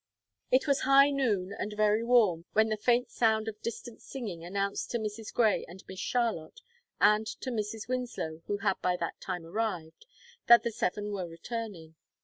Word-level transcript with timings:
It 0.49 0.65
was 0.65 0.79
high 0.79 1.11
noon, 1.11 1.53
and 1.53 1.73
very 1.77 2.03
warm, 2.03 2.45
when 2.53 2.69
the 2.69 2.75
faint 2.75 3.11
sound 3.11 3.47
of 3.47 3.61
distant 3.61 4.01
singing 4.01 4.43
announced 4.43 4.89
to 4.89 4.97
Mrs. 4.97 5.31
Grey 5.31 5.63
and 5.67 5.83
Miss 5.87 5.99
Charlotte 5.99 6.61
and 6.99 7.27
to 7.27 7.51
Mrs. 7.51 7.87
Winslow, 7.87 8.41
who 8.47 8.57
had 8.57 8.81
by 8.81 8.97
that 8.97 9.21
time 9.21 9.45
arrived, 9.45 10.07
that 10.47 10.63
the 10.63 10.71
seven 10.71 11.11
were 11.11 11.27
returning. 11.27 11.97